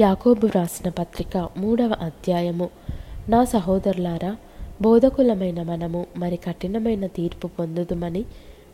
యాకోబు 0.00 0.46
రాసిన 0.46 0.90
పత్రిక 0.90 1.48
మూడవ 1.58 1.94
అధ్యాయము. 2.02 2.70
నా 3.28 3.44
సహోదరులారా 3.44 4.36
బోధకులమైన 4.82 5.62
మనము 5.62 6.06
మరి 6.16 6.36
కఠినమైన 6.36 7.06
తీర్పు 7.06 7.46
పొందుదుమని 7.46 8.24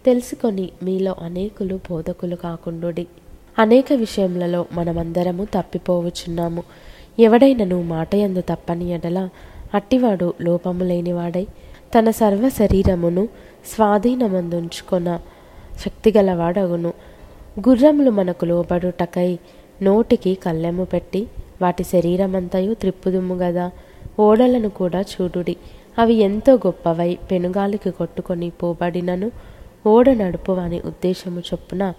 తెలుసుకొని 0.06 0.70
మీలో 0.82 1.14
అనేకులు 1.18 1.80
బోధకులు 1.90 2.36
కాకుండుడి. 2.36 3.06
అనేక 3.58 3.92
విషయములలో 3.92 4.66
మనమందరము 4.72 5.44
తప్పిపోవచ్చున్నాము. 5.44 6.62
ఎవడైనను 7.18 7.82
మాటయందు 7.82 8.40
తప్పని 8.40 8.90
ఎడల 8.90 9.28
అట్టివాడు 9.74 10.34
లోపము 10.40 10.84
లేనివాడై 10.84 11.46
తన 11.98 12.10
సర్వ 12.10 12.48
శరీరమును 12.48 13.28
స్వాధీనమందుంచుకొన 13.74 15.20
శక్తిగలవాడగును. 15.84 16.92
గుర్రములు 17.68 18.10
మనకు 18.10 18.44
లోబడుటకై 18.44 19.38
నోటికి 19.82 20.34
కళ్ళెము 20.34 20.84
పెట్టి 20.84 21.28
వాటి 21.62 21.84
శరీరమంతయు 21.84 22.74
త్రిప్పుదుము 22.74 23.34
గదా. 23.34 23.70
ఓడలను 24.20 24.68
కూడా 24.68 25.00
చూడుడి. 25.00 25.56
అవి 25.98 26.14
ఎంతో 26.14 26.54
గొప్పవై 26.54 27.18
పెనుగాలికి 27.30 27.90
కొట్టుకొని 27.90 28.50
పోబడినను 28.50 29.30
ఓడ 29.86 30.10
నడుపువాని 30.10 30.80
ఉద్దేశము 30.80 31.40
చొప్పున 31.40 31.92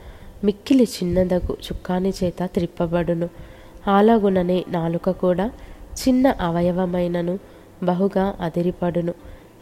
మిక్కిలి 0.44 0.84
చిన్నదగు 0.84 1.54
చుక్కాని 1.54 2.14
చేత 2.24 2.46
త్రిప్పబడును. 2.46 3.30
అలాగుననే 3.88 4.66
నాలుక 4.68 5.10
కూడా 5.10 5.52
చిన్న 6.08 6.36
అవయవమైనను 6.42 7.40
బహుగా 7.84 8.36
అదిరిపడును. 8.42 9.14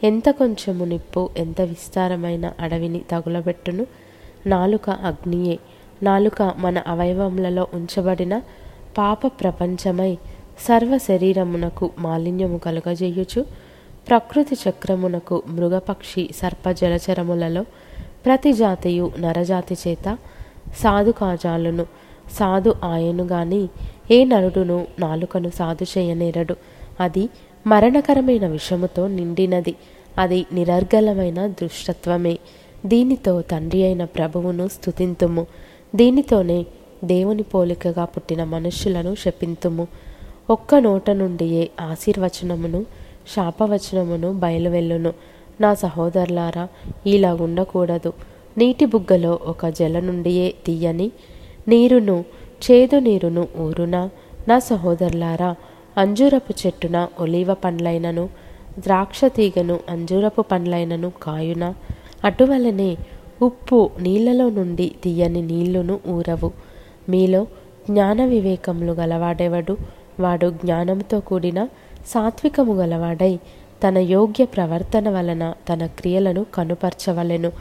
ఎంత 0.03 0.29
కొంచెము 0.29 0.85
నిప్పు 0.85 1.29
ఎంత 1.37 1.61
విస్తారమైన 1.61 2.53
అడవిని 2.59 3.01
తగులబెట్టును. 3.11 3.85
నాలుక 4.47 4.89
అగ్నియే. 4.89 5.59
నాలుక 6.03 6.41
మన 6.41 6.81
అవయవములలో 6.87 7.67
ఉంచబడిన 7.73 8.41
పాప 8.97 9.27
ప్రపంచమై 9.27 10.15
సర్వ 10.59 10.97
శరీరమునకు 10.97 11.89
మాలిన్యము 11.99 12.57
కలుగజేయుచు 12.57 13.45
ప్రకృతి 14.07 14.57
చక్రమునకు 14.69 15.43
మృగపక్షి 15.47 16.29
సర్ప 16.35 16.71
జలచరములలో 16.71 17.65
ప్రతి 18.25 18.53
జాతియు 18.53 19.11
నరజాతి 19.19 19.77
చేత 19.87 20.17
సాధు 20.77 21.11
కాజాలును 21.11 21.85
సాధు 22.31 22.75
ఆయను 22.83 23.23
గాని 23.23 23.69
ఏ 24.11 24.25
నరుడును 24.25 24.87
నాలుకను 24.99 25.49
సాధు 25.49 25.83
చేయనేరడు. 25.83 26.55
అది 26.99 27.29
మరణకరమైన 27.67 28.47
విషముతో 28.47 29.07
నిండినది. 29.07 29.75
అది 30.17 30.45
నిరర్గలమైన 30.53 31.47
దుష్టత్వమే. 31.47 32.39
దీనితో 32.85 33.41
తండ్రి 33.41 33.83
అయిన 33.83 34.05
ప్రభువును 34.05 34.67
స్థుతింతుము 34.67 35.47
దీనితోనే 35.95 36.65
దేవుని 37.03 37.43
పోలికగా 37.43 38.05
పుట్టిన 38.05 38.43
మనుష్యులను 38.43 39.15
శపింతుము. 39.15 39.87
ఒక్క 40.49 40.75
నోట 40.75 41.09
నుండియే 41.09 41.69
ఆశీర్వచనమును 41.81 42.85
శాపవచనమును 43.35 44.33
బయలువెల్లును 44.33 45.13
నా 45.61 45.73
సహోదరులారా 45.73 46.67
ఇలా 47.05 47.33
ఉండకూడదు. 47.33 48.13
నీటి 48.57 48.85
బుగ్గలో 48.85 49.39
ఒక 49.45 49.67
జల 49.67 49.99
నుండియే 49.99 50.53
తీయని 50.65 51.11
నీరును 51.67 52.25
చేదు 52.71 52.99
నీరును 52.99 53.47
ఊరునా. 53.59 54.09
నా 54.47 54.59
సహోదరులారా 54.59 55.55
అంజూరపు 55.97 56.53
చెట్టున 56.65 57.07
ఒలీవ 57.19 57.53
పండ్లైనను 57.53 58.29
ద్రాక్ష 58.79 59.21
తీగను 59.25 59.79
అంజూరపు 59.89 60.41
పండ్లైనను 60.41 61.11
కాయున. 61.23 61.73
అటువలనే 62.23 62.97
ఉప్పు 63.41 63.89
నీళ్ళలో 63.99 64.49
నుండి 64.49 64.91
తీయని 65.03 65.41
నీళ్ళును 65.41 65.99
ఊరవు. 66.07 66.51
మీలో 67.09 67.47
జ్ఞాన 67.89 68.25
వివేకములు 68.25 68.91
గలవాడెవడు? 68.91 69.77
వాడు 70.19 70.49
జ్ఞానముతో 70.49 71.19
కూడిన 71.19 71.67
సాత్వికము 72.07 72.73
గలవాడై 72.73 73.39
తన 73.87 73.97
యోగ్య 73.97 74.45
ప్రవర్తన 74.45 75.09
వలన 75.09 75.53
తన 75.73 75.85
క్రియలను 75.85 76.45
కనుపరచవలెను. 76.53 77.51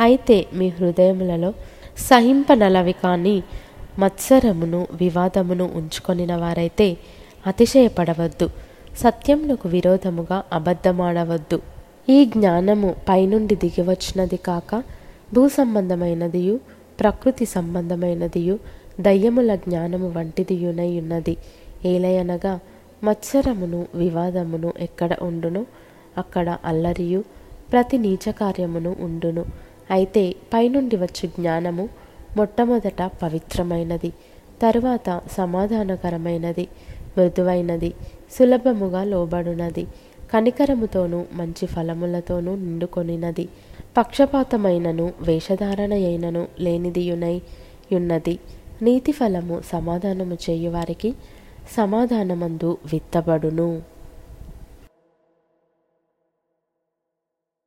అయితే 0.00 0.46
మీ 0.54 0.68
హృదయములలో 0.68 1.52
సహింపనలవి 1.98 2.92
కానీ 2.92 3.42
మత్సరమును 3.98 4.86
వివాదమును 4.92 5.70
ఉంచుకొనిన 5.74 6.36
వారైతే 6.36 6.96
అతిశయపడవద్దు. 7.46 8.50
సత్యమునకు 8.98 9.68
విరోధముగా 9.68 10.42
అబద్ధమాడవద్దు. 10.52 11.60
ఈ 12.08 12.24
జ్ఞానము 12.24 12.94
పైనుండి 13.08 13.54
దిగివచ్చినది 13.54 14.36
కాక 14.36 14.82
భూ 15.34 15.48
సంబంధమైనదియు 15.48 16.60
ప్రకృతి 17.00 17.44
సంబంధమైనదియు 17.46 18.58
దయ్యముల 19.00 19.54
జ్ఞానము 19.54 20.08
వంటిదియునై 20.08 21.00
ఉన్నది. 21.00 21.36
ఏలయనగా 21.84 22.60
మత్సరమును 23.04 23.86
వివాదమును 23.94 24.72
ఎక్కడ 24.80 25.16
ఉండును? 25.22 25.66
అక్కడ 26.18 26.58
అల్లరియు 26.64 27.24
ప్రతి 27.72 27.98
నీచ 27.98 28.30
కార్యమును 28.30 28.96
ఉండును. 29.00 29.44
అయితే 29.90 30.34
పైనుండి 30.54 30.96
వచ్చు 30.96 31.26
జ్ఞానము 31.26 31.88
మొట్టమొదట 32.36 33.02
పవిత్రమైనది 33.22 34.12
తరువాత 34.62 35.20
సమాధానకరమైనది 35.32 36.68
మృదువైనది 37.18 37.92
సులభముగా 38.38 39.04
లోబడునది. 39.04 39.86
కనికరముతోనూ 40.32 41.24
మంచి 41.32 41.66
ఫలములతోనూ 41.66 42.54
నిండుకొనినది. 42.54 43.48
పక్షపాతమైనను 43.96 45.12
వేషధారణ 45.20 45.92
అయినను 45.92 46.48
లేనిదియునై 46.60 47.42
యున్నది. 47.92 48.38
నీతి 48.82 49.12
ఫలము 49.12 49.62
సమాధానము 49.72 50.34
చేయువారికి 50.34 51.14
సమాధానమందు 51.76 52.78
విత్తబడును. 52.92 53.82